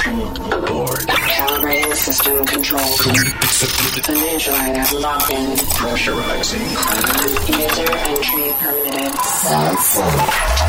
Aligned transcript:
Board. 0.00 1.00
Calibrating 1.08 1.94
system 1.94 2.46
control. 2.46 2.80
Financial 2.80 4.54
item 4.54 5.02
locked 5.02 5.30
in. 5.30 5.56
Pressurizing. 5.76 6.64
User 7.46 7.92
entry 8.08 8.50
permitted. 8.60 9.14
Sound 9.20 9.78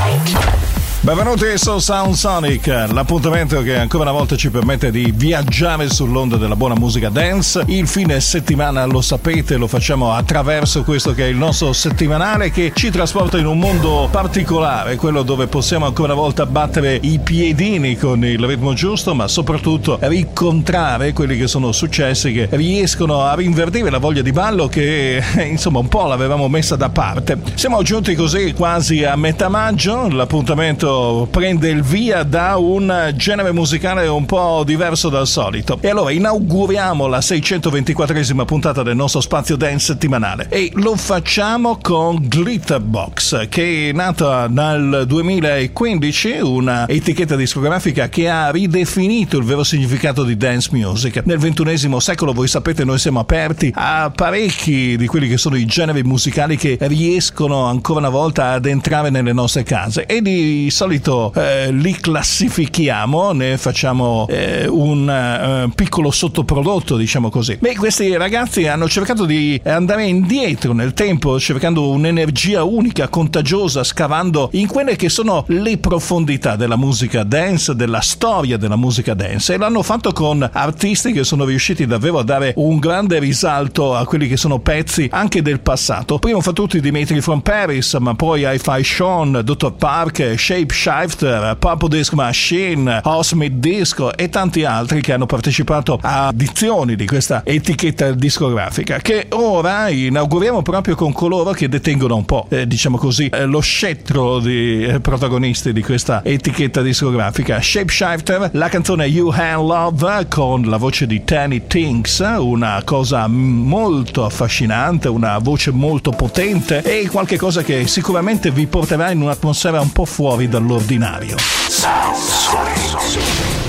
activate. 0.01 0.80
Benvenuti 1.03 1.45
su 1.55 1.79
Sound 1.79 2.13
Sonic, 2.13 2.67
l'appuntamento 2.67 3.63
che 3.63 3.75
ancora 3.75 4.03
una 4.03 4.11
volta 4.11 4.35
ci 4.35 4.51
permette 4.51 4.91
di 4.91 5.11
viaggiare 5.11 5.89
sull'onda 5.89 6.37
della 6.37 6.55
buona 6.55 6.75
musica 6.75 7.09
dance. 7.09 7.63
Il 7.65 7.87
fine 7.87 8.19
settimana, 8.19 8.85
lo 8.85 9.01
sapete, 9.01 9.55
lo 9.55 9.65
facciamo 9.65 10.13
attraverso 10.13 10.83
questo 10.83 11.15
che 11.15 11.25
è 11.25 11.27
il 11.27 11.37
nostro 11.37 11.73
settimanale 11.73 12.51
che 12.51 12.71
ci 12.75 12.91
trasporta 12.91 13.39
in 13.39 13.47
un 13.47 13.57
mondo 13.57 14.09
particolare, 14.11 14.95
quello 14.95 15.23
dove 15.23 15.47
possiamo 15.47 15.87
ancora 15.87 16.13
una 16.13 16.21
volta 16.21 16.45
battere 16.45 16.99
i 17.01 17.17
piedini 17.17 17.97
con 17.97 18.23
il 18.23 18.45
ritmo 18.45 18.73
giusto, 18.73 19.15
ma 19.15 19.27
soprattutto 19.27 19.97
rincontrare 20.01 21.13
quelli 21.13 21.35
che 21.35 21.47
sono 21.47 21.71
successi 21.71 22.31
che 22.31 22.47
riescono 22.51 23.23
a 23.23 23.33
rinverdire 23.33 23.89
la 23.89 23.97
voglia 23.97 24.21
di 24.21 24.31
ballo 24.31 24.67
che 24.67 25.19
insomma 25.49 25.79
un 25.79 25.87
po' 25.87 26.05
l'avevamo 26.05 26.47
messa 26.47 26.75
da 26.75 26.89
parte. 26.89 27.39
Siamo 27.55 27.81
giunti 27.81 28.13
così 28.13 28.53
quasi 28.53 29.03
a 29.03 29.15
metà 29.15 29.49
maggio, 29.49 30.07
l'appuntamento 30.07 30.89
prende 31.29 31.69
il 31.69 31.81
via 31.81 32.23
da 32.23 32.57
un 32.57 33.13
genere 33.15 33.51
musicale 33.51 34.07
un 34.07 34.25
po' 34.25 34.63
diverso 34.65 35.09
dal 35.09 35.27
solito. 35.27 35.77
E 35.81 35.89
allora 35.89 36.11
inauguriamo 36.11 37.07
la 37.07 37.19
624esima 37.19 38.45
puntata 38.45 38.83
del 38.83 38.95
nostro 38.95 39.21
spazio 39.21 39.55
dance 39.55 39.85
settimanale 39.91 40.47
e 40.49 40.71
lo 40.75 40.95
facciamo 40.95 41.77
con 41.81 42.17
Glitterbox, 42.27 43.47
che 43.49 43.89
è 43.89 43.91
nata 43.91 44.47
nel 44.47 45.03
2015, 45.07 46.39
una 46.41 46.87
etichetta 46.87 47.35
discografica 47.35 48.09
che 48.09 48.29
ha 48.29 48.49
ridefinito 48.51 49.37
il 49.37 49.43
vero 49.43 49.63
significato 49.63 50.23
di 50.23 50.37
dance 50.37 50.69
music. 50.71 51.21
Nel 51.25 51.39
XXI 51.39 51.99
secolo, 51.99 52.33
voi 52.33 52.47
sapete, 52.47 52.83
noi 52.83 52.99
siamo 52.99 53.19
aperti 53.19 53.71
a 53.75 54.11
parecchi 54.13 54.95
di 54.97 55.07
quelli 55.07 55.27
che 55.27 55.37
sono 55.37 55.55
i 55.55 55.65
generi 55.65 56.03
musicali 56.03 56.57
che 56.57 56.77
riescono 56.81 57.65
ancora 57.65 57.99
una 57.99 58.09
volta 58.09 58.51
ad 58.51 58.65
entrare 58.65 59.09
nelle 59.09 59.33
nostre 59.33 59.63
case 59.63 60.05
e 60.05 60.21
di 60.21 60.69
solito 60.81 61.31
eh, 61.35 61.71
li 61.71 61.93
classifichiamo, 61.93 63.33
ne 63.33 63.59
facciamo 63.59 64.25
eh, 64.27 64.65
un 64.67 65.07
eh, 65.07 65.71
piccolo 65.75 66.09
sottoprodotto, 66.09 66.97
diciamo 66.97 67.29
così. 67.29 67.55
Beh, 67.59 67.75
questi 67.75 68.15
ragazzi 68.17 68.65
hanno 68.65 68.89
cercato 68.89 69.25
di 69.25 69.61
andare 69.63 70.07
indietro 70.07 70.73
nel 70.73 70.93
tempo, 70.95 71.39
cercando 71.39 71.87
un'energia 71.89 72.63
unica, 72.63 73.09
contagiosa, 73.09 73.83
scavando 73.83 74.49
in 74.53 74.65
quelle 74.65 74.95
che 74.95 75.09
sono 75.09 75.43
le 75.49 75.77
profondità 75.77 76.55
della 76.55 76.77
musica 76.77 77.21
dance, 77.21 77.75
della 77.75 78.01
storia 78.01 78.57
della 78.57 78.75
musica 78.75 79.13
dance 79.13 79.53
e 79.53 79.57
l'hanno 79.57 79.83
fatto 79.83 80.11
con 80.13 80.49
artisti 80.51 81.11
che 81.11 81.23
sono 81.23 81.45
riusciti 81.45 81.85
davvero 81.85 82.17
a 82.17 82.23
dare 82.23 82.53
un 82.55 82.79
grande 82.79 83.19
risalto 83.19 83.93
a 83.93 84.03
quelli 84.05 84.27
che 84.27 84.35
sono 84.35 84.57
pezzi 84.57 85.07
anche 85.11 85.43
del 85.43 85.59
passato. 85.59 86.17
Primo 86.17 86.41
fra 86.41 86.53
tutti 86.53 86.81
Dimitri 86.81 87.21
from 87.21 87.41
Paris, 87.41 87.93
ma 87.99 88.15
poi 88.15 88.45
Hi-Fi 88.51 88.83
Sean, 88.83 89.41
Dr. 89.43 89.73
Park, 89.73 90.33
Shape 90.35 90.69
Shifter, 90.71 91.55
Purple 91.57 91.89
Disc 91.89 92.13
Machine, 92.13 93.01
Housemate 93.03 93.59
Disco 93.59 94.15
e 94.15 94.29
tanti 94.29 94.63
altri 94.63 95.01
che 95.01 95.13
hanno 95.13 95.25
partecipato 95.25 95.99
a 96.01 96.29
edizioni 96.31 96.95
di 96.95 97.05
questa 97.05 97.41
etichetta 97.43 98.11
discografica 98.11 98.97
che 98.97 99.27
ora 99.29 99.89
inauguriamo 99.89 100.61
proprio 100.61 100.95
con 100.95 101.11
coloro 101.11 101.51
che 101.51 101.69
detengono 101.69 102.15
un 102.15 102.25
po', 102.25 102.47
eh, 102.49 102.67
diciamo 102.67 102.97
così, 102.97 103.27
eh, 103.27 103.45
lo 103.45 103.59
scettro 103.59 104.39
di 104.39 104.83
eh, 104.85 104.99
protagonisti 104.99 105.73
di 105.73 105.83
questa 105.83 106.23
etichetta 106.23 106.81
discografica. 106.81 107.61
Shapeshifter, 107.61 108.49
la 108.53 108.69
canzone 108.69 109.05
You 109.05 109.29
Hand 109.29 109.67
Love 109.67 110.27
con 110.27 110.63
la 110.63 110.77
voce 110.77 111.07
di 111.07 111.23
Tanny 111.23 111.67
Tinks, 111.67 112.19
una 112.37 112.81
cosa 112.83 113.27
molto 113.27 114.25
affascinante, 114.25 115.07
una 115.07 115.37
voce 115.39 115.71
molto 115.71 116.11
potente 116.11 116.81
e 116.81 117.07
qualche 117.09 117.37
cosa 117.37 117.63
che 117.63 117.87
sicuramente 117.87 118.51
vi 118.51 118.65
porterà 118.67 119.11
in 119.11 119.21
un'atmosfera 119.21 119.79
un 119.79 119.91
po' 119.91 120.05
fuori 120.05 120.47
dall'ordinario. 120.61 121.37
Sound 121.39 122.15
Sonic. 122.15 122.93
Last 122.93 123.60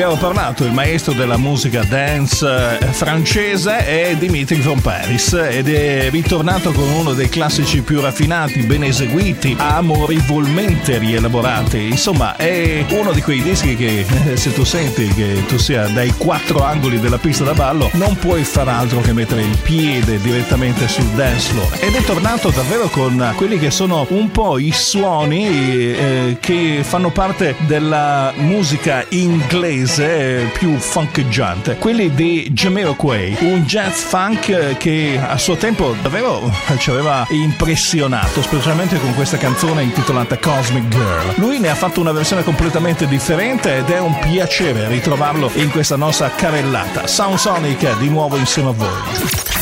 abbiamo 0.00 0.16
parlato, 0.16 0.62
il 0.64 0.70
maestro 0.70 1.12
della 1.12 1.36
musica 1.36 1.82
dance 1.82 2.46
eh, 2.46 2.86
francese 2.86 3.84
è 3.84 4.14
Dimitri 4.16 4.60
von 4.60 4.80
Paris 4.80 5.32
ed 5.32 5.68
è 5.68 6.08
ritornato 6.10 6.70
con 6.70 6.88
uno 6.88 7.14
dei 7.14 7.28
classici 7.28 7.80
più 7.80 8.00
raffinati, 8.00 8.62
ben 8.62 8.84
eseguiti, 8.84 9.56
amorevolmente 9.58 10.98
rielaborati. 10.98 11.88
Insomma, 11.88 12.36
è 12.36 12.84
uno 12.90 13.10
di 13.10 13.20
quei 13.22 13.42
dischi 13.42 13.74
che 13.74 14.06
eh, 14.26 14.36
se 14.36 14.52
tu 14.52 14.62
senti 14.62 15.08
che 15.08 15.44
tu 15.48 15.58
sia 15.58 15.88
dai 15.88 16.14
quattro 16.16 16.62
angoli 16.62 17.00
della 17.00 17.18
pista 17.18 17.42
da 17.42 17.54
ballo, 17.54 17.90
non 17.94 18.16
puoi 18.18 18.44
far 18.44 18.68
altro 18.68 19.00
che 19.00 19.12
mettere 19.12 19.40
il 19.40 19.58
piede 19.60 20.20
direttamente 20.20 20.86
sul 20.86 21.08
dance 21.16 21.50
floor. 21.50 21.76
Ed 21.80 21.96
è 21.96 22.02
tornato 22.02 22.50
davvero 22.50 22.86
con 22.86 23.32
quelli 23.34 23.58
che 23.58 23.72
sono 23.72 24.06
un 24.10 24.30
po' 24.30 24.58
i 24.58 24.70
suoni 24.70 25.48
eh, 25.48 26.36
che 26.38 26.82
fanno 26.84 27.10
parte 27.10 27.56
della 27.66 28.32
musica 28.36 29.04
inglese 29.08 29.87
inglese 29.88 30.50
più 30.52 30.76
funkeggiante, 30.76 31.76
quelli 31.76 32.14
di 32.14 32.50
Jamiroquai, 32.52 33.38
un 33.40 33.62
jazz 33.62 34.02
funk 34.02 34.76
che 34.76 35.18
a 35.20 35.38
suo 35.38 35.56
tempo 35.56 35.94
davvero 36.02 36.52
ci 36.76 36.90
aveva 36.90 37.26
impressionato, 37.30 38.42
specialmente 38.42 39.00
con 39.00 39.14
questa 39.14 39.38
canzone 39.38 39.82
intitolata 39.82 40.36
Cosmic 40.36 40.88
Girl. 40.88 41.32
Lui 41.36 41.58
ne 41.58 41.70
ha 41.70 41.74
fatto 41.74 42.00
una 42.00 42.12
versione 42.12 42.44
completamente 42.44 43.06
differente 43.06 43.78
ed 43.78 43.88
è 43.88 43.98
un 43.98 44.18
piacere 44.18 44.88
ritrovarlo 44.88 45.50
in 45.54 45.70
questa 45.70 45.96
nostra 45.96 46.30
carellata. 46.30 47.06
Sound 47.06 47.38
Sonic 47.38 47.98
di 47.98 48.08
nuovo 48.08 48.36
insieme 48.36 48.68
a 48.68 48.72
voi. 48.72 49.02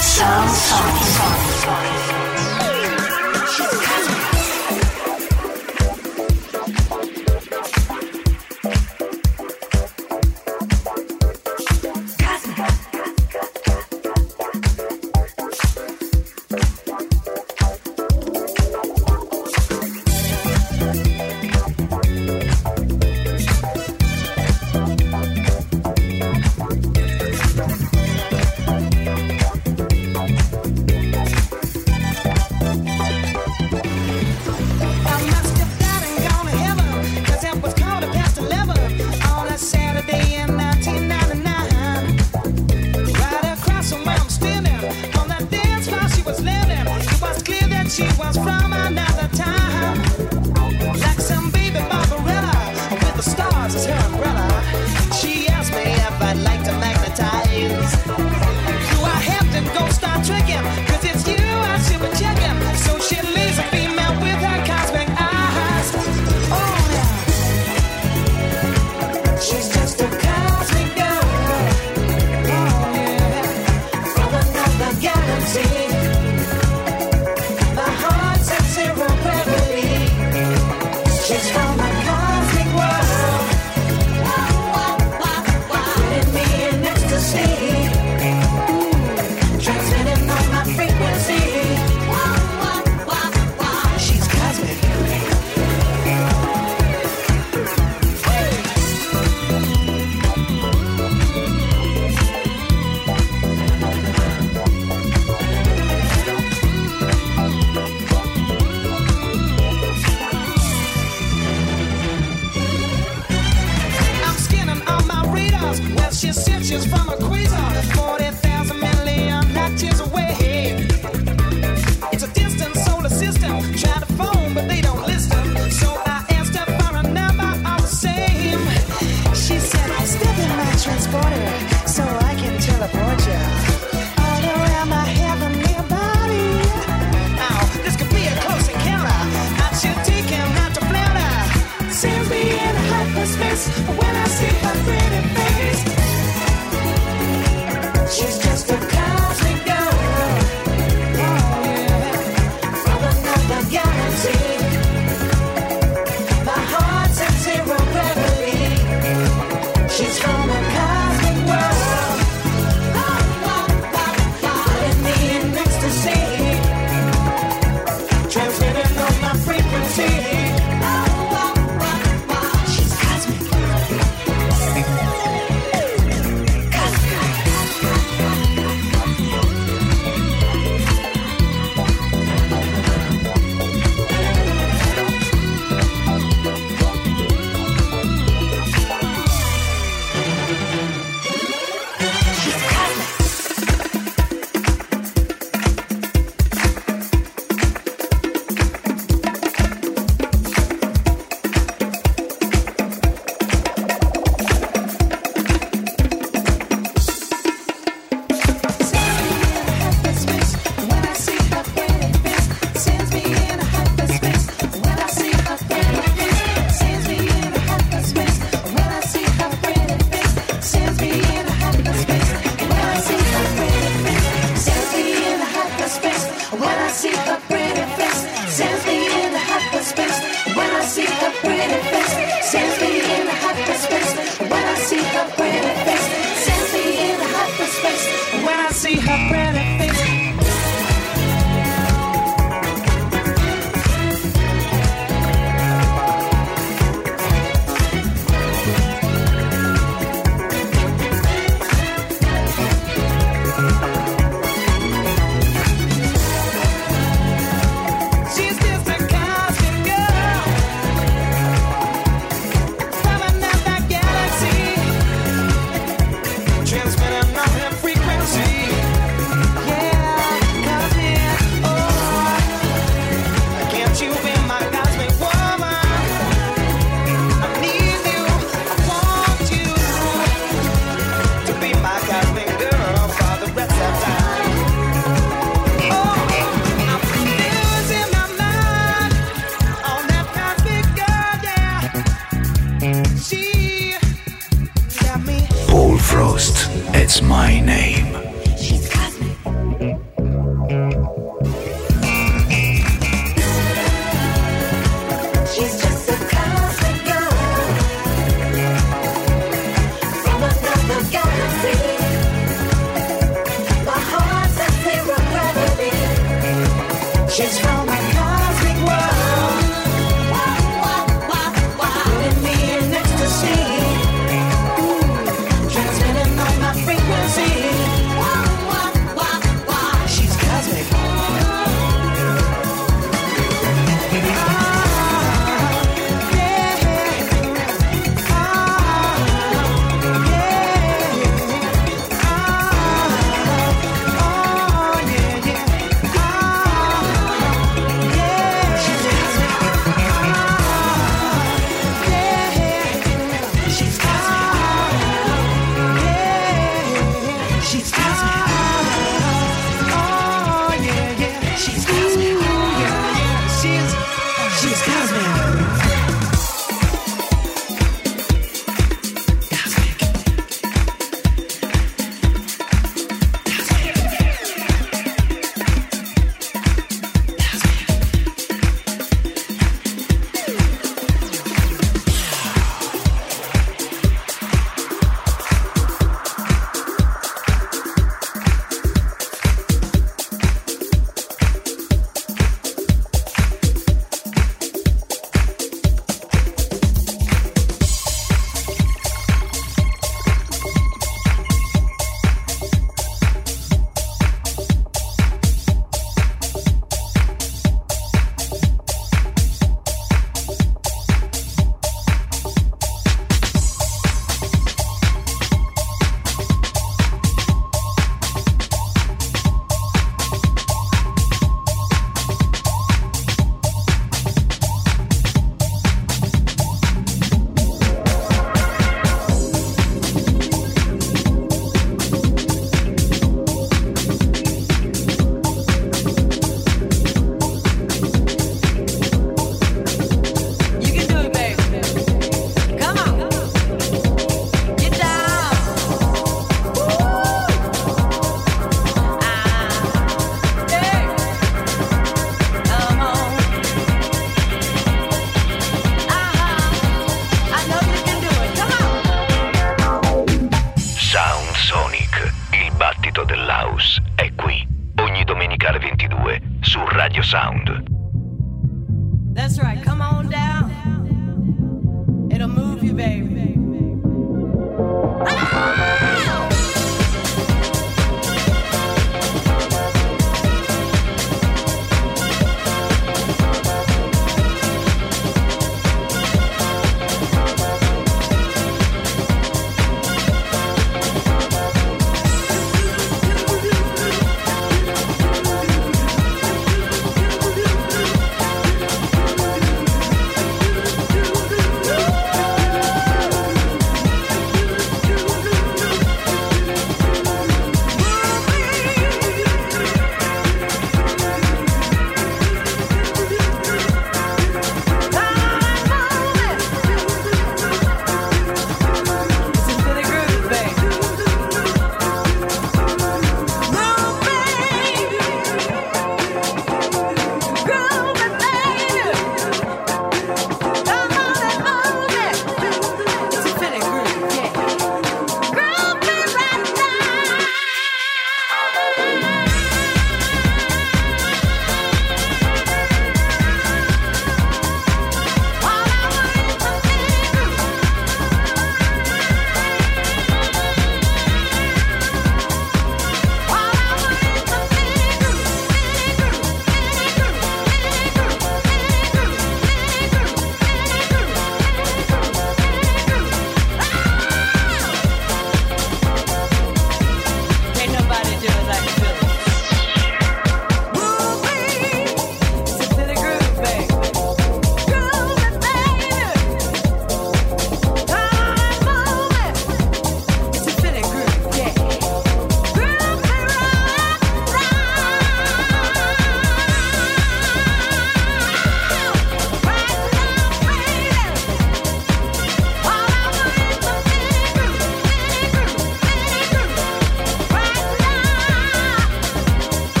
Sound 0.00 0.50
Sonic. 0.50 1.83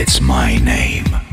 It's 0.00 0.20
my 0.20 0.58
name. 0.58 1.27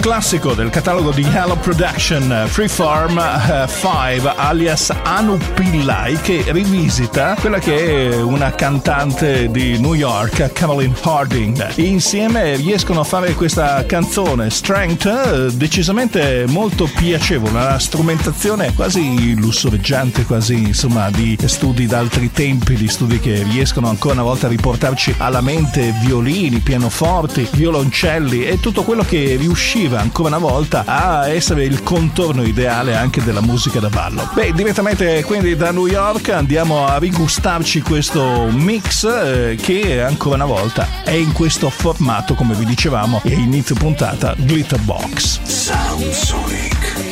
Classico 0.00 0.54
del 0.54 0.70
catalogo 0.70 1.10
di 1.10 1.22
Hello 1.22 1.56
Production 1.56 2.46
Freeform 2.48 3.16
uh, 3.16 3.68
5 3.68 4.32
alias 4.34 4.90
Anu 5.02 5.36
Pillai 5.54 6.18
che 6.22 6.42
rivisita 6.48 7.36
quella 7.38 7.58
che 7.58 8.08
è 8.08 8.16
una 8.16 8.52
cantante 8.54 9.50
di 9.50 9.78
New 9.78 9.92
York, 9.92 10.52
Caroline 10.52 10.94
Harding. 11.02 11.76
Insieme 11.76 12.56
riescono 12.56 13.00
a 13.00 13.04
fare 13.04 13.34
questa 13.34 13.84
canzone 13.84 14.48
Strength 14.48 15.48
decisamente 15.52 16.46
molto 16.48 16.88
piacevole, 16.96 17.50
una 17.50 17.78
strumentazione 17.78 18.72
quasi 18.74 19.34
lussureggiante, 19.38 20.24
quasi 20.24 20.54
insomma 20.54 21.10
di 21.10 21.36
studi 21.44 21.86
d'altri 21.86 22.32
tempi, 22.32 22.74
di 22.74 22.88
studi 22.88 23.20
che 23.20 23.42
riescono 23.42 23.88
ancora 23.88 24.14
una 24.14 24.22
volta 24.22 24.46
a 24.46 24.50
riportarci 24.50 25.16
alla 25.18 25.42
mente 25.42 25.94
violini, 26.00 26.60
pianoforti, 26.60 27.46
violoncelli 27.52 28.46
e 28.46 28.60
tutto 28.60 28.82
quello 28.82 29.02
che 29.02 29.36
riusciva 29.38 29.89
riusciva 29.90 30.00
ancora 30.00 30.28
una 30.28 30.38
volta 30.38 30.84
a 30.86 31.28
essere 31.28 31.64
il 31.64 31.82
contorno 31.82 32.42
ideale 32.42 32.94
anche 32.94 33.22
della 33.22 33.40
musica 33.40 33.80
da 33.80 33.88
ballo. 33.88 34.28
Beh, 34.32 34.52
direttamente 34.52 35.22
quindi 35.24 35.56
da 35.56 35.72
New 35.72 35.86
York 35.86 36.28
andiamo 36.30 36.86
a 36.86 36.98
rigustarci 36.98 37.82
questo 37.82 38.46
mix 38.50 39.04
eh, 39.04 39.56
che 39.60 40.02
ancora 40.02 40.36
una 40.36 40.46
volta 40.46 40.86
è 41.02 41.12
in 41.12 41.32
questo 41.32 41.68
formato, 41.70 42.34
come 42.34 42.54
vi 42.54 42.64
dicevamo, 42.64 43.20
e 43.24 43.32
inizio 43.32 43.74
puntata 43.74 44.34
Glitter 44.36 44.80
Box. 44.80 45.40
Sound 45.42 46.10
Sonic. 46.10 47.09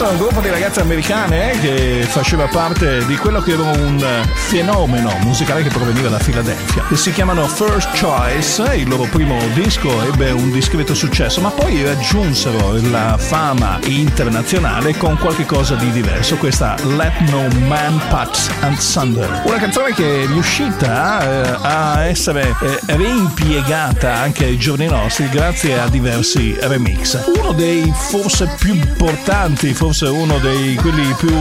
Questo 0.00 0.18
un 0.18 0.28
gruppo 0.28 0.40
di 0.40 0.48
ragazze 0.48 0.80
americane 0.80 1.52
eh, 1.52 1.58
che 1.58 2.06
faceva 2.08 2.46
parte 2.46 3.04
di 3.04 3.16
quello 3.16 3.42
che 3.42 3.52
era 3.52 3.64
un 3.64 4.26
fenomeno 4.32 5.14
musicale 5.24 5.62
che 5.62 5.68
proveniva 5.68 6.08
da 6.08 6.18
Filadelfia. 6.18 6.84
Si 6.94 7.12
chiamano 7.12 7.46
First 7.46 8.00
Choice, 8.00 8.76
il 8.76 8.88
loro 8.88 9.04
primo 9.10 9.38
disco 9.52 9.90
ebbe 10.04 10.30
un 10.30 10.50
discreto 10.50 10.94
successo, 10.94 11.42
ma 11.42 11.50
poi 11.50 11.84
raggiunsero 11.84 12.80
la 12.90 13.18
fama 13.18 13.78
internazionale 13.84 14.96
con 14.96 15.18
qualche 15.18 15.44
cosa 15.44 15.74
di 15.74 15.90
diverso, 15.90 16.36
questa 16.36 16.76
Let 16.96 17.18
No 17.28 17.46
Man 17.66 18.00
Pat 18.08 18.54
and 18.60 18.78
Thunder. 18.78 19.42
Una 19.44 19.58
canzone 19.58 19.92
che 19.92 20.22
è 20.22 20.26
riuscita 20.26 21.20
eh, 21.20 21.58
a 21.60 22.04
essere 22.06 22.56
eh, 22.62 22.78
reimpiegata 22.86 24.14
anche 24.14 24.46
ai 24.46 24.56
giorni 24.56 24.86
nostri 24.86 25.28
grazie 25.28 25.78
a 25.78 25.88
diversi 25.88 26.56
remix. 26.58 27.22
Uno 27.38 27.52
dei 27.52 27.92
forse 27.94 28.54
più 28.58 28.72
importanti, 28.72 29.74
forse 29.74 29.88
forse 29.90 30.06
uno 30.06 30.38
dei 30.38 30.76
quelli 30.76 31.12
più 31.14 31.34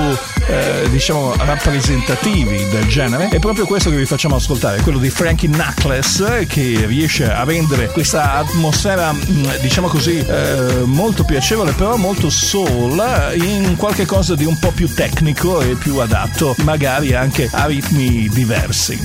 eh, 0.47 0.88
diciamo 0.89 1.35
rappresentativi 1.35 2.67
del 2.69 2.88
genere. 2.88 3.29
È 3.29 3.38
proprio 3.38 3.67
questo 3.67 3.91
che 3.91 3.95
vi 3.95 4.05
facciamo 4.05 4.35
ascoltare 4.35 4.81
quello 4.81 4.97
di 4.97 5.12
Frankie 5.12 5.47
Knuckles 5.47 6.45
che 6.47 6.85
riesce 6.88 7.31
a 7.31 7.43
rendere 7.43 7.91
questa 7.91 8.33
atmosfera 8.33 9.13
mm, 9.13 9.45
diciamo 9.62 9.88
così 9.88 10.17
eh, 10.17 10.81
molto 10.85 11.23
piacevole 11.25 11.73
però 11.73 11.95
molto 11.95 12.31
soul 12.31 12.99
in 13.35 13.75
qualche 13.75 14.07
cosa 14.07 14.33
di 14.33 14.45
un 14.45 14.57
po' 14.57 14.71
più 14.71 14.91
tecnico 14.91 15.62
e 15.62 15.75
più 15.75 15.97
adatto 15.97 16.55
magari 16.63 17.13
anche 17.13 17.47
a 17.51 17.67
ritmi 17.67 18.29
diversi. 18.29 18.99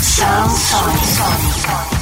Sound, 0.00 0.50
sound, 0.50 1.02
sound, 1.04 1.99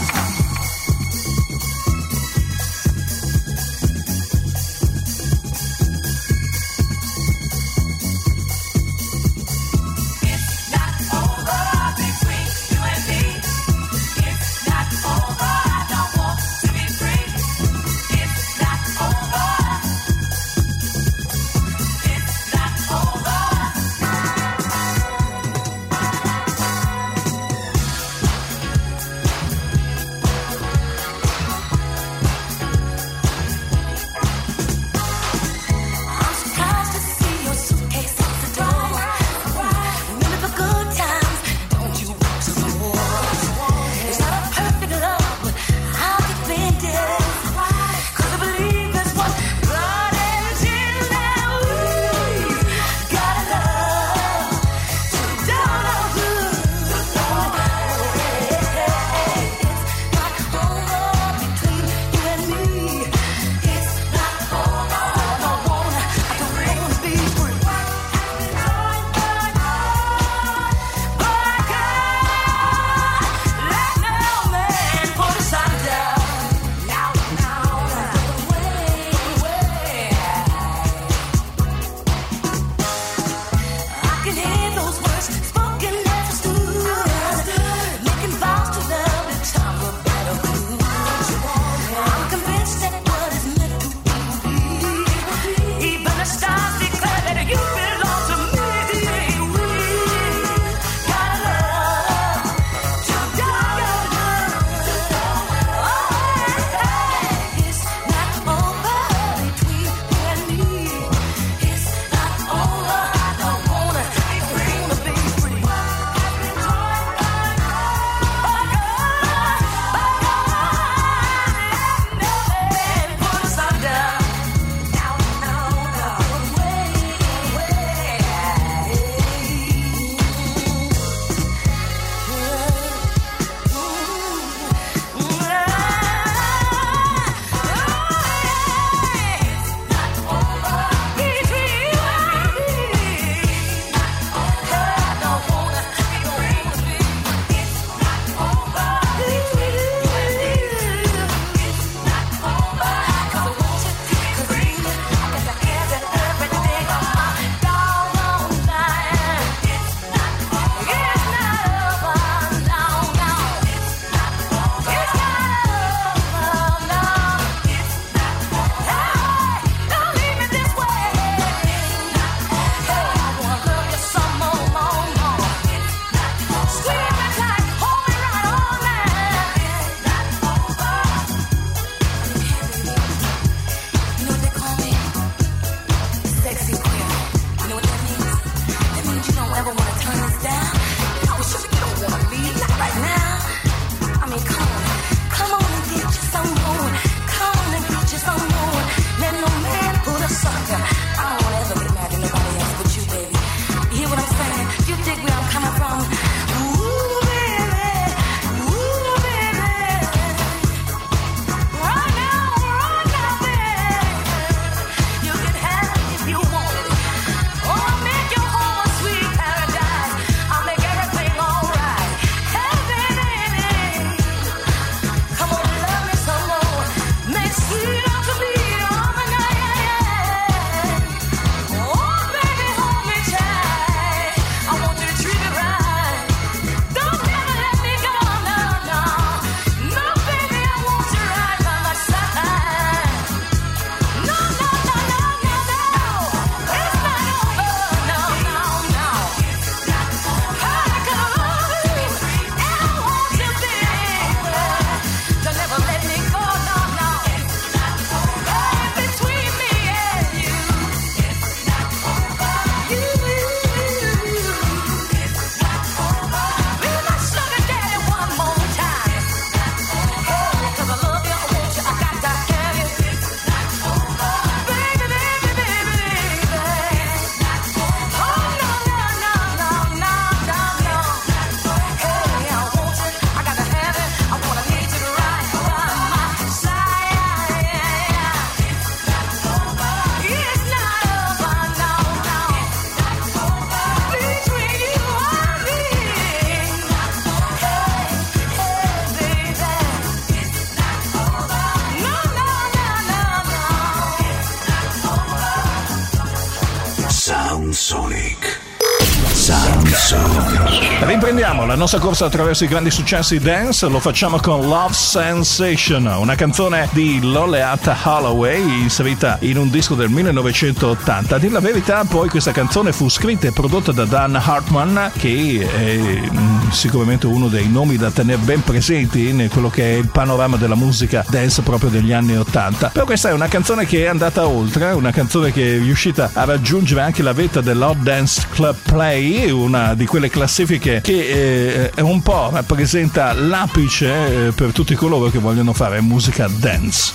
la 311.69 311.75
nostra 311.75 311.99
corsa 311.99 312.25
attraverso 312.25 312.65
i 312.65 312.67
grandi 312.67 312.91
successi 312.91 313.39
dance, 313.39 313.87
lo 313.89 314.01
facciamo 314.01 314.39
con 314.41 314.67
Love 314.67 314.95
Sensation, 314.95 316.07
una 316.07 316.35
canzone 316.35 316.89
di 316.93 317.21
Loleata 317.21 317.95
Holloway 318.05 318.63
inserita 318.81 319.37
in 319.41 319.59
un 319.59 319.69
disco 319.69 319.95
del 319.95 320.09
1980. 320.09 321.37
A 321.37 321.39
dire 321.39 321.53
la 321.53 321.61
verità, 321.61 322.05
poi 322.05 322.31
questa 322.31 322.53
canzone 322.53 322.93
fu 322.93 323.11
scritta 323.11 323.49
e 323.49 323.53
prodotta 323.53 323.93
da 323.93 324.07
Dan 324.07 324.35
Hartman, 324.37 325.11
che 325.19 325.69
è 325.71 326.31
mm, 326.31 326.71
sicuramente 326.71 327.27
uno 327.27 327.49
dei 327.49 327.69
nomi 327.69 327.99
da 327.99 328.11
tenere 328.11 328.41
ben 328.41 328.63
presenti 328.63 329.29
in 329.29 329.49
quello 329.53 329.69
che 329.69 329.93
è 329.93 329.99
il 329.99 330.09
panorama 330.09 330.57
della 330.57 330.75
musica 330.75 331.23
dance 331.29 331.61
proprio 331.61 331.91
degli 331.91 332.13
anni 332.13 332.35
80. 332.35 332.89
Però 332.95 333.05
questa 333.05 333.29
è 333.29 333.33
una 333.33 333.49
canzone 333.49 333.85
che 333.85 334.05
è 334.05 334.09
andata 334.09 334.47
oltre, 334.47 334.93
una 334.93 335.11
canzone 335.11 335.53
che 335.53 335.77
è 335.77 335.79
riuscita 335.79 336.31
a 336.33 336.45
raggiungere 336.45 337.03
anche 337.03 337.23
la 337.23 337.35
vetta 337.35 337.61
dell'Hot 337.61 337.99
Dance 337.99 338.47
Club 338.49 338.77
Play, 338.85 339.51
una 339.51 339.93
di 339.93 340.07
quelle 340.07 340.31
classifiche 340.31 341.01
che 341.03 341.29
eh, 341.29 341.57
è 341.95 342.01
un 342.01 342.23
po' 342.23 342.51
rappresenta 342.51 343.33
l'apice 343.33 344.47
eh, 344.49 344.53
per 344.53 344.73
tutti 344.73 344.95
coloro 344.95 345.31
che 345.31 345.39
vogliono 345.39 345.73
fare 345.73 346.01
musica 346.01 346.49
dance. 346.49 347.15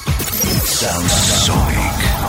Sound 0.63 1.07
Sonic. 1.07 2.22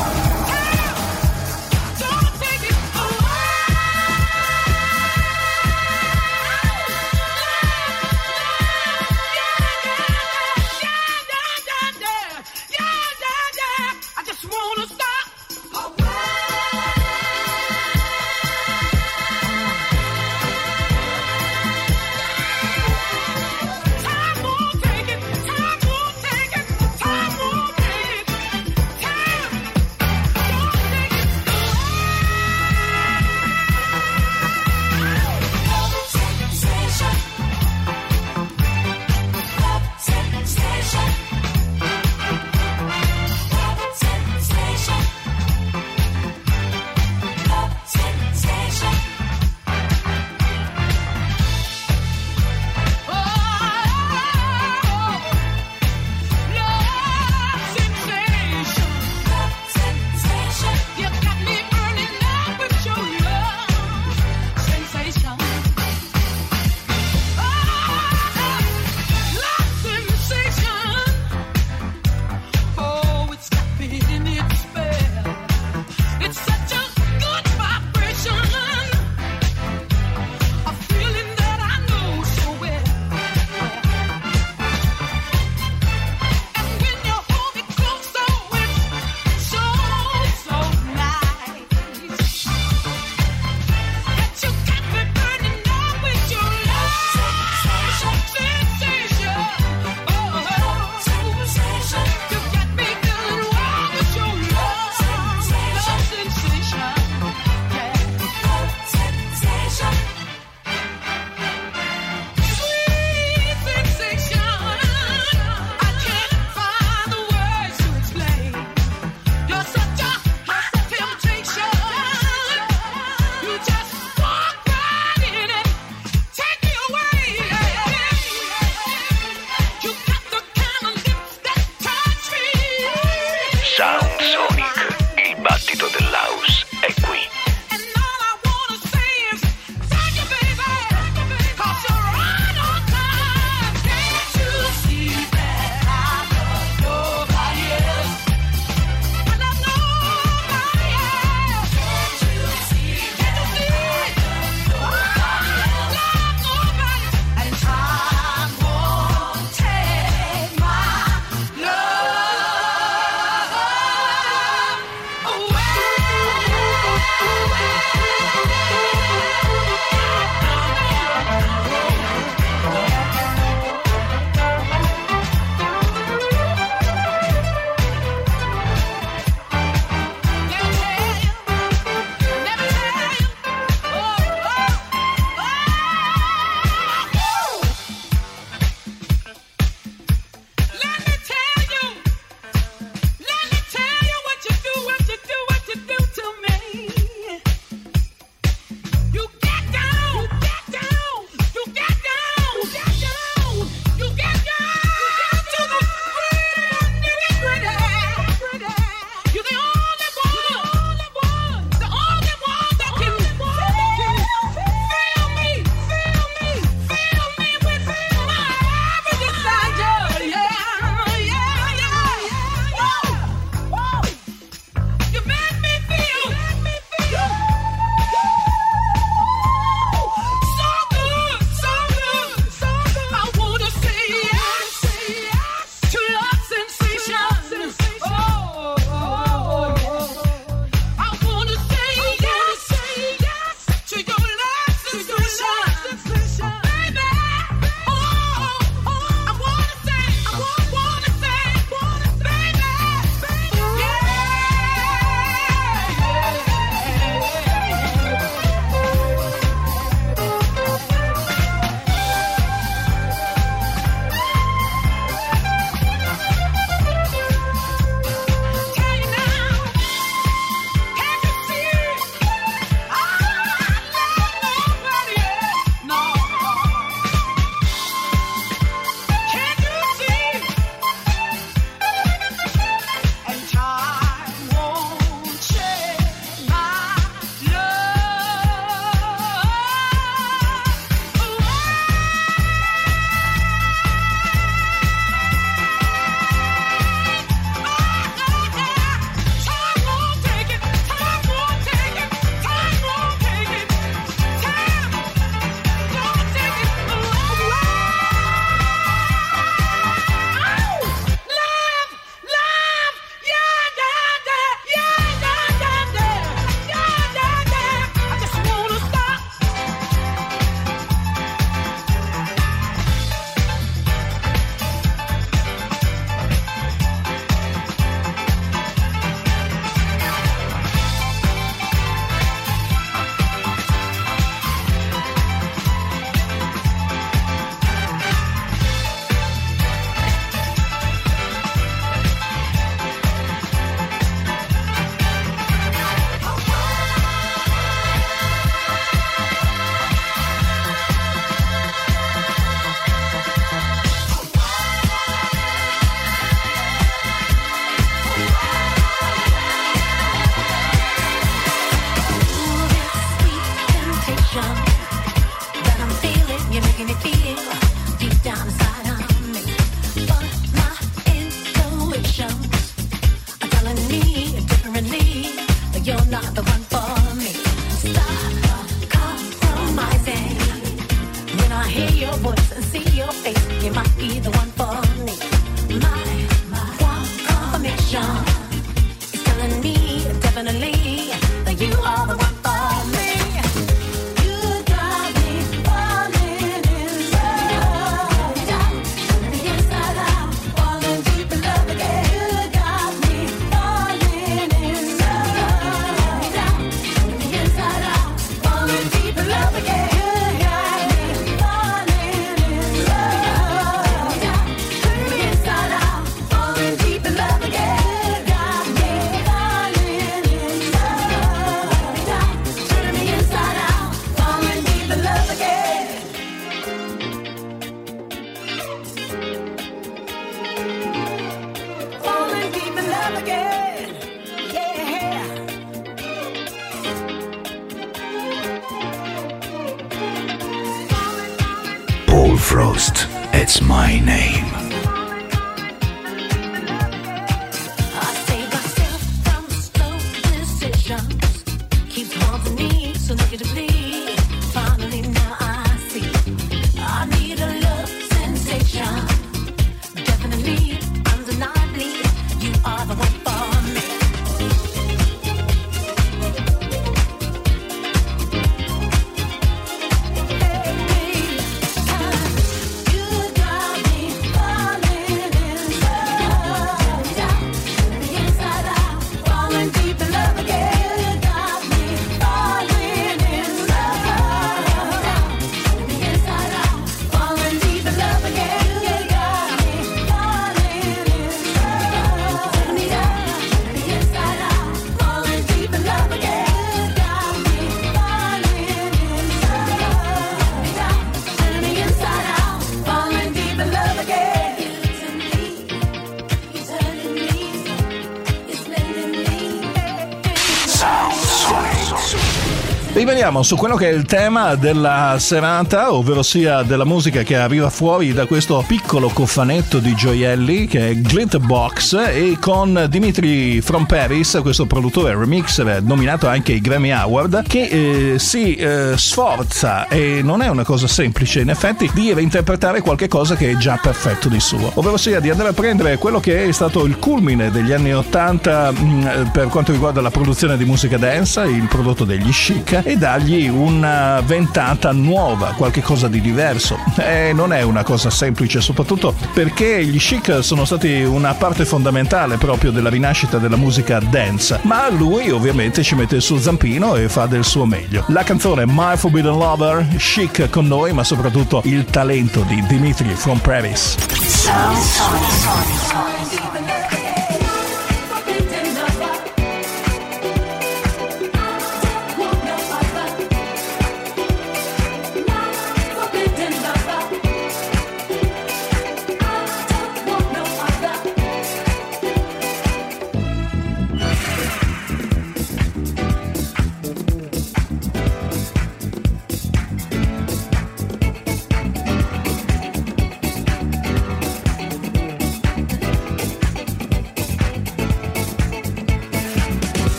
Rimaniamo 513.04 513.42
su 513.42 513.56
quello 513.56 513.76
che 513.76 513.90
è 513.90 513.92
il 513.92 514.06
tema 514.06 514.54
della 514.54 515.16
serata, 515.18 515.92
ovvero 515.92 516.22
sia 516.22 516.62
della 516.62 516.86
musica 516.86 517.22
che 517.22 517.36
arriva 517.36 517.68
fuori 517.68 518.14
da 518.14 518.24
questo 518.24 518.64
piccolo 518.66 519.10
cofanetto 519.10 519.78
di 519.78 519.94
gioielli 519.94 520.66
che 520.66 520.88
è 520.88 520.94
Glitterbox 520.94 521.92
e 522.08 522.38
con 522.40 522.86
Dimitri 522.88 523.60
From 523.60 523.84
Paris, 523.84 524.38
questo 524.40 524.64
produttore 524.64 525.14
remixer 525.14 525.82
nominato 525.82 526.28
anche 526.28 526.52
ai 526.52 526.62
Grammy 526.62 526.92
Award, 526.92 527.46
che 527.46 528.14
eh, 528.14 528.18
si 528.18 528.54
eh, 528.54 528.94
sforza 528.96 529.86
e 529.88 530.22
non 530.22 530.40
è 530.40 530.48
una 530.48 530.64
cosa 530.64 530.86
semplice 530.86 531.40
in 531.40 531.50
effetti 531.50 531.90
di 531.92 532.10
reinterpretare 532.14 532.80
qualche 532.80 533.06
cosa 533.06 533.36
che 533.36 533.50
è 533.50 533.56
già 533.58 533.78
perfetto 533.82 534.30
di 534.30 534.40
suo, 534.40 534.70
ovvero 534.76 534.96
sia 534.96 535.20
di 535.20 535.28
andare 535.28 535.50
a 535.50 535.52
prendere 535.52 535.98
quello 535.98 536.20
che 536.20 536.46
è 536.46 536.52
stato 536.52 536.86
il 536.86 536.98
culmine 536.98 537.50
degli 537.50 537.72
anni 537.72 537.92
80 537.92 538.72
mh, 538.72 538.78
mm, 538.82 539.26
per 539.26 539.48
quanto 539.48 539.72
riguarda 539.72 540.00
la 540.00 540.10
produzione 540.10 540.56
di 540.56 540.64
musica 540.64 540.96
dance, 540.96 541.42
il 541.42 541.66
prodotto 541.68 542.04
degli 542.06 542.30
chic 542.30 542.92
dargli 542.96 543.48
una 543.48 544.20
ventata 544.20 544.92
nuova, 544.92 545.54
qualche 545.56 545.82
cosa 545.82 546.08
di 546.08 546.20
diverso. 546.20 546.78
E 546.96 547.32
non 547.32 547.52
è 547.52 547.62
una 547.62 547.82
cosa 547.82 548.10
semplice, 548.10 548.60
soprattutto 548.60 549.14
perché 549.32 549.84
gli 549.84 549.98
chic 549.98 550.42
sono 550.42 550.64
stati 550.64 551.02
una 551.02 551.34
parte 551.34 551.64
fondamentale 551.64 552.36
proprio 552.36 552.70
della 552.70 552.90
rinascita 552.90 553.38
della 553.38 553.56
musica 553.56 553.98
dance, 554.00 554.60
ma 554.62 554.88
lui 554.90 555.30
ovviamente 555.30 555.82
ci 555.82 555.94
mette 555.94 556.16
il 556.16 556.22
suo 556.22 556.38
zampino 556.38 556.96
e 556.96 557.08
fa 557.08 557.26
del 557.26 557.44
suo 557.44 557.64
meglio. 557.66 558.04
La 558.08 558.22
canzone 558.22 558.64
My 558.66 558.96
Forbidden 558.96 559.36
Lover, 559.36 559.86
chic 559.96 560.48
con 560.50 560.66
noi, 560.66 560.92
ma 560.92 561.04
soprattutto 561.04 561.62
il 561.64 561.84
talento 561.84 562.42
di 562.42 562.62
Dimitri 562.66 563.14
from 563.14 563.38
Paris. 563.38 563.96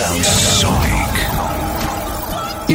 Il 0.00 0.97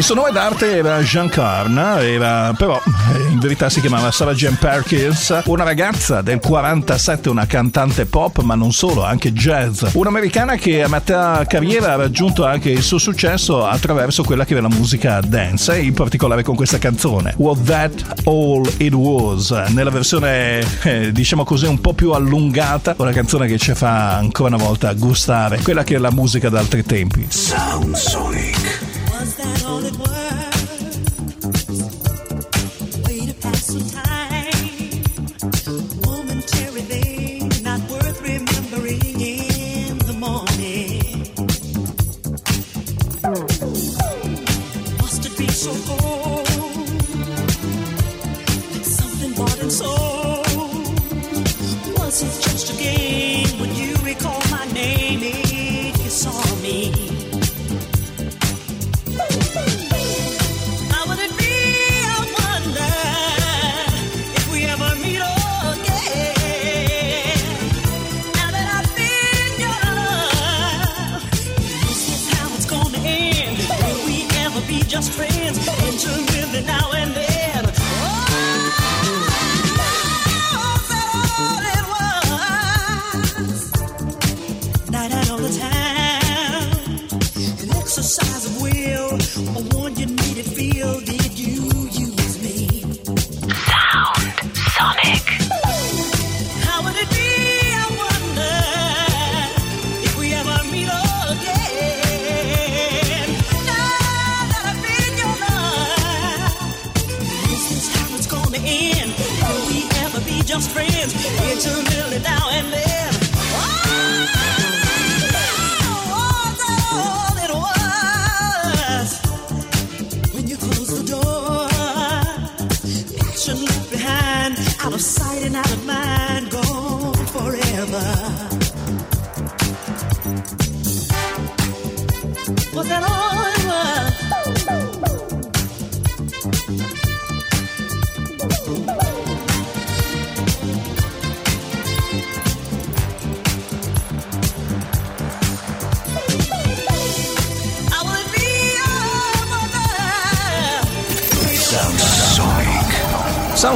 suo 0.04 0.16
nome 0.16 0.32
d'arte 0.32 0.76
era 0.76 1.00
Jean 1.00 1.30
Carn, 1.30 1.78
era, 1.78 2.54
però 2.58 2.82
in 3.30 3.40
verità 3.40 3.70
si 3.70 3.80
chiamava 3.80 4.12
Sarah 4.12 4.34
Jane 4.34 4.58
Perkins, 4.60 5.44
una 5.46 5.64
ragazza 5.64 6.22
del 6.22 6.42
47, 6.42 7.30
una 7.30 7.46
cantante 7.46 8.06
pop, 8.06 8.42
ma 8.42 8.54
non 8.56 8.74
solo, 8.74 9.06
anche 9.06 9.32
jazz. 9.32 9.86
Un'americana 9.94 10.56
che 10.56 10.84
a 10.84 10.90
metà 10.90 11.46
carriera 11.48 11.94
ha 11.94 11.96
raggiunto 11.96 12.44
anche 12.44 12.70
il 12.70 12.82
suo 12.82 12.98
successo 12.98 13.66
attraverso 13.66 14.24
quella 14.24 14.44
che 14.44 14.52
era 14.52 14.64
la 14.64 14.76
musica 14.76 15.22
dance, 15.22 15.80
in 15.80 15.94
particolare 15.94 16.44
con 16.44 16.58
questa 16.58 16.80
canzone, 16.80 17.34
Was 17.38 17.62
That 17.64 18.24
All 18.26 18.70
It 18.80 18.94
Was, 18.94 19.52
nella 19.70 19.90
versione, 19.90 20.66
eh, 20.82 21.14
diciamo 21.14 21.46
così, 21.46 21.66
un 21.66 21.80
po' 21.80 21.94
più 21.94 22.12
allungata, 22.12 22.94
una 22.98 23.14
canzone 23.14 23.48
che 23.48 23.58
ci 23.58 23.74
fa 23.74 24.18
ancora 24.18 24.54
una 24.54 24.66
volta 24.66 24.92
gustare 24.96 25.62
quella 25.62 25.86
che 25.86 25.96
è 25.96 25.98
la 25.98 26.12
musica 26.12 26.50
d'altri 26.50 26.84
tempi. 26.84 27.26
Sound 27.30 27.96
Sonic. 27.96 28.93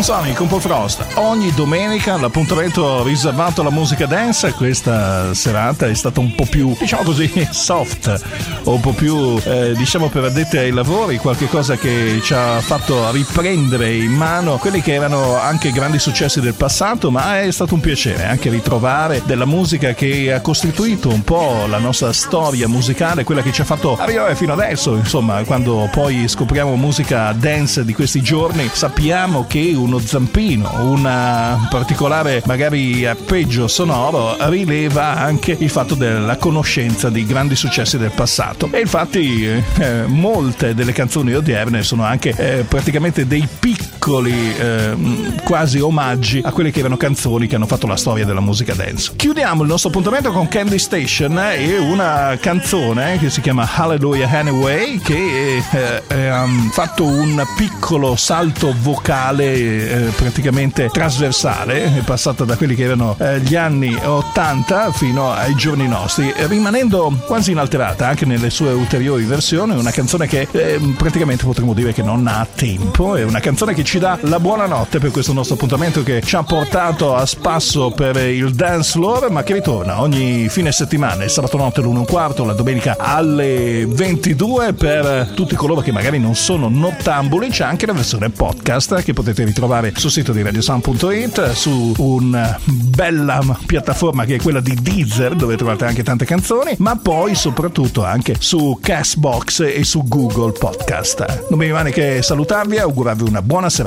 Sonic 0.07 0.37
con 0.37 0.47
Paul 0.47 0.61
Frost. 0.61 1.05
Ogni 1.15 1.51
domenica 1.51 2.15
l'appuntamento 2.15 3.03
riservato 3.03 3.59
alla 3.59 3.71
musica 3.71 4.05
dance. 4.05 4.53
Questa 4.53 5.33
serata 5.33 5.85
è 5.85 5.93
stata 5.93 6.21
un 6.21 6.33
po' 6.33 6.45
più, 6.45 6.73
diciamo 6.79 7.03
così, 7.03 7.29
soft, 7.51 8.56
un 8.73 8.81
po' 8.81 8.93
più, 8.93 9.39
eh, 9.43 9.73
diciamo, 9.75 10.09
per 10.09 10.25
addetti 10.25 10.57
ai 10.57 10.71
lavori, 10.71 11.17
qualche 11.17 11.47
cosa 11.47 11.77
che 11.77 12.19
ci 12.21 12.33
ha 12.33 12.59
fatto 12.59 13.11
riprendere 13.11 13.93
in 13.93 14.11
mano 14.11 14.57
quelli 14.57 14.81
che 14.81 14.93
erano 14.93 15.37
anche 15.39 15.71
grandi 15.71 15.99
successi 15.99 16.41
del 16.41 16.53
passato, 16.53 17.11
ma 17.11 17.41
è 17.41 17.51
stato 17.51 17.75
un 17.75 17.79
piacere 17.79 18.25
anche 18.25 18.49
ritrovare 18.49 19.21
della 19.25 19.45
musica 19.45 19.93
che 19.93 20.33
ha 20.33 20.41
costituito 20.41 21.09
un 21.09 21.23
po' 21.23 21.65
la 21.67 21.77
nostra 21.77 22.11
storia 22.11 22.67
musicale, 22.67 23.23
quella 23.23 23.41
che 23.41 23.51
ci 23.51 23.61
ha 23.61 23.65
fatto 23.65 23.95
arrivare 23.97 24.35
fino 24.35 24.53
adesso. 24.53 24.95
Insomma, 24.95 25.43
quando 25.43 25.87
poi 25.91 26.27
scopriamo 26.27 26.75
musica 26.75 27.31
dance 27.33 27.85
di 27.85 27.93
questi 27.93 28.21
giorni, 28.21 28.69
sappiamo 28.71 29.45
che 29.47 29.73
uno 29.75 29.99
zampino, 29.99 30.89
un 30.89 31.67
particolare 31.69 32.41
magari 32.45 33.05
arpeggio 33.05 33.67
sonoro 33.67 34.35
rileva 34.49 35.15
anche 35.15 35.55
il 35.57 35.69
fatto 35.69 35.95
della 35.95 36.37
conoscenza 36.37 37.09
di 37.09 37.25
grandi 37.25 37.55
successi 37.55 37.97
del 37.97 38.11
passato. 38.11 38.56
E 38.71 38.79
infatti 38.79 39.45
eh, 39.45 40.03
molte 40.07 40.73
delle 40.73 40.91
canzoni 40.91 41.33
odierne 41.33 41.83
sono 41.83 42.03
anche 42.03 42.33
eh, 42.35 42.63
praticamente 42.63 43.27
dei 43.27 43.47
piccoli 43.59 43.86
eh, 44.15 44.95
quasi 45.43 45.79
omaggi 45.79 46.41
a 46.43 46.51
quelle 46.51 46.71
che 46.71 46.79
erano 46.79 46.95
canzoni 46.95 47.47
che 47.47 47.55
hanno 47.55 47.67
fatto 47.67 47.87
la 47.87 47.97
storia 47.97 48.25
della 48.25 48.39
musica 48.39 48.73
dance. 48.73 49.11
Chiudiamo 49.15 49.63
il 49.63 49.67
nostro 49.67 49.89
appuntamento 49.89 50.31
con 50.31 50.47
Candy 50.47 50.77
Station 50.77 51.37
e 51.37 51.77
una 51.77 52.37
canzone 52.39 53.17
che 53.17 53.29
si 53.29 53.41
chiama 53.41 53.67
Hallelujah 53.69 54.29
Anyway 54.29 54.99
che 54.99 55.61
eh, 56.07 56.27
ha 56.27 56.47
fatto 56.71 57.05
un 57.05 57.43
piccolo 57.57 58.15
salto 58.15 58.73
vocale 58.79 60.07
eh, 60.07 60.11
praticamente 60.15 60.89
trasversale, 60.89 61.97
è 61.97 62.01
passata 62.01 62.45
da 62.45 62.55
quelli 62.55 62.75
che 62.75 62.83
erano 62.83 63.15
eh, 63.19 63.39
gli 63.41 63.55
anni 63.55 63.93
80 63.93 64.91
fino 64.93 65.31
ai 65.31 65.55
giorni 65.55 65.87
nostri, 65.87 66.33
rimanendo 66.47 67.23
quasi 67.25 67.51
inalterata 67.51 68.07
anche 68.07 68.25
nelle 68.25 68.49
sue 68.49 68.71
ulteriori 68.71 69.23
versioni, 69.25 69.75
una 69.77 69.91
canzone 69.91 70.27
che 70.27 70.47
eh, 70.51 70.79
praticamente 70.95 71.43
potremmo 71.43 71.73
dire 71.73 71.93
che 71.93 72.03
non 72.03 72.25
ha 72.27 72.47
tempo, 72.53 73.15
è 73.15 73.23
una 73.23 73.39
canzone 73.39 73.73
che 73.73 73.83
ci 73.83 73.96
dà 73.99 74.17
la 74.21 74.39
buonanotte 74.39 74.99
per 74.99 75.11
questo 75.11 75.33
nostro 75.33 75.55
appuntamento 75.55 76.03
che 76.03 76.21
ci 76.21 76.35
ha 76.35 76.43
portato 76.43 77.15
a 77.15 77.25
spasso 77.25 77.91
per 77.91 78.17
il 78.17 78.53
dance 78.53 78.91
floor, 78.91 79.31
ma 79.31 79.43
che 79.43 79.53
ritorna 79.53 80.01
ogni 80.01 80.49
fine 80.49 80.71
settimana, 80.71 81.23
il 81.23 81.29
sabato 81.29 81.57
notte 81.57 81.81
all'1 81.81 81.95
e 81.95 81.97
un 81.97 82.05
quarto, 82.05 82.45
la 82.45 82.53
domenica 82.53 82.95
alle 82.97 83.85
22 83.87 84.73
per 84.73 85.31
tutti 85.33 85.55
coloro 85.55 85.81
che 85.81 85.91
magari 85.91 86.19
non 86.19 86.35
sono 86.35 86.69
nottambuli, 86.69 87.49
c'è 87.49 87.63
anche 87.63 87.85
la 87.85 87.93
versione 87.93 88.29
podcast 88.29 89.01
che 89.01 89.13
potete 89.13 89.43
ritrovare 89.43 89.93
sul 89.95 90.11
sito 90.11 90.31
di 90.31 90.41
radiosound.it 90.41 91.51
su 91.51 91.93
una 91.97 92.59
bella 92.63 93.41
piattaforma 93.65 94.25
che 94.25 94.35
è 94.35 94.41
quella 94.41 94.59
di 94.59 94.75
Deezer 94.79 95.33
dove 95.33 95.55
trovate 95.55 95.85
anche 95.85 96.03
tante 96.03 96.25
canzoni 96.25 96.75
ma 96.79 96.95
poi 96.95 97.35
soprattutto 97.35 98.03
anche 98.03 98.35
su 98.39 98.77
Castbox 98.81 99.61
e 99.61 99.83
su 99.83 100.03
Google 100.07 100.51
Podcast. 100.51 101.45
Non 101.49 101.57
mi 101.57 101.65
rimane 101.65 101.91
che 101.91 102.21
salutarvi 102.21 102.75
e 102.75 102.81
augurarvi 102.81 103.23
una 103.23 103.41
buona 103.41 103.69
serata 103.69 103.86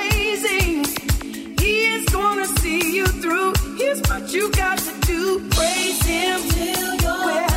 through. 3.21 3.53
Here's 3.77 4.01
what 4.09 4.33
you 4.33 4.51
got 4.51 4.77
to 4.79 4.93
do: 5.01 5.39
praise 5.51 6.01
Him 6.03 6.41
till 6.49 6.95
your 6.95 7.50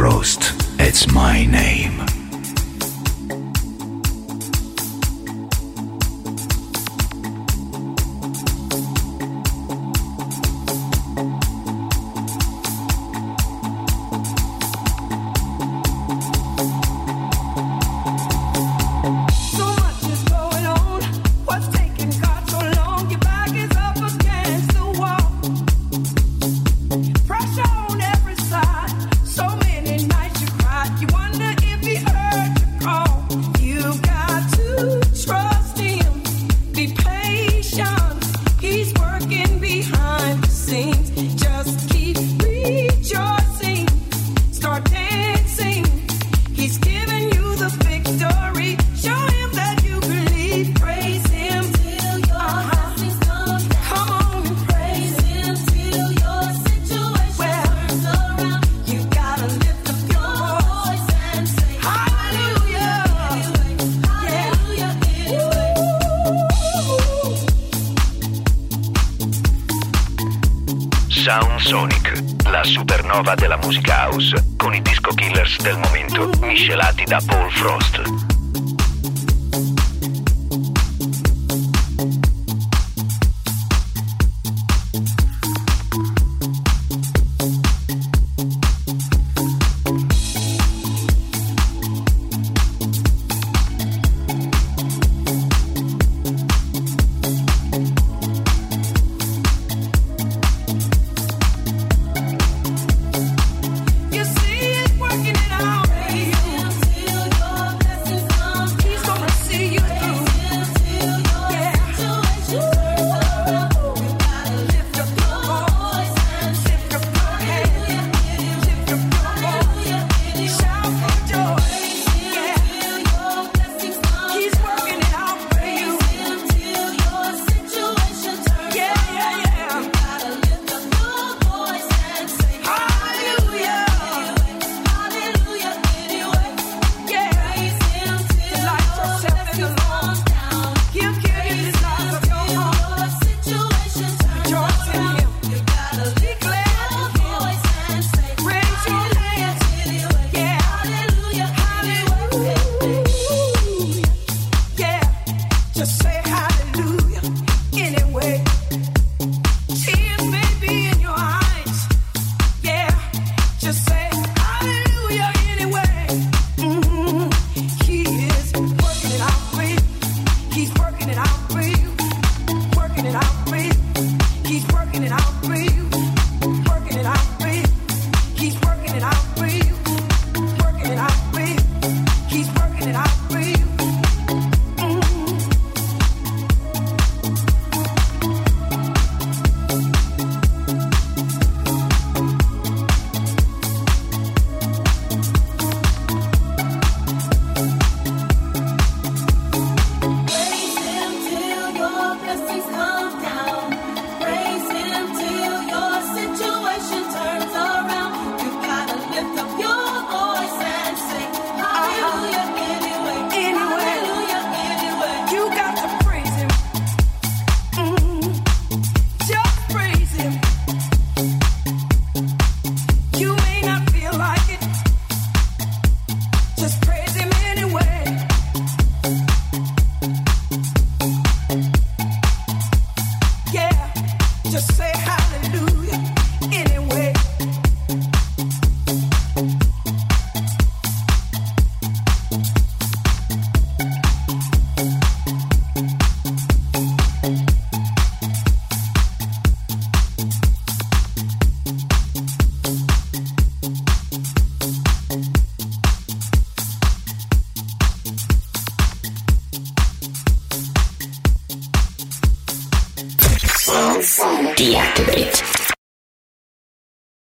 Frost, 0.00 0.54
it's 0.78 1.12
my 1.12 1.44
name. 1.44 1.79
Supernova 73.20 73.34
della 73.34 73.56
musica 73.56 73.94
house, 73.94 74.54
con 74.56 74.74
i 74.74 74.80
disco 74.82 75.12
killers 75.12 75.60
del 75.60 75.76
momento 75.76 76.30
miscelati 76.40 77.04
da 77.04 77.20
Paul 77.24 77.50
Frost. 77.50 78.19